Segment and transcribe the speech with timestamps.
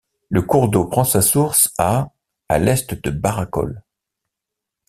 [0.29, 2.09] Le cours d’eau prend sa source à
[2.49, 3.83] à l’est de Barakkol.